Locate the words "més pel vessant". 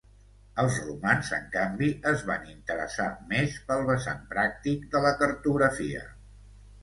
3.33-4.25